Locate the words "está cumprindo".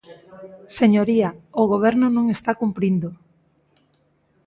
2.35-3.09